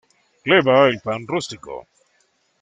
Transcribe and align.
Le 0.51 0.57
va 0.69 0.77
el 0.93 0.97
pan 1.03 1.29
rústico. 1.35 1.79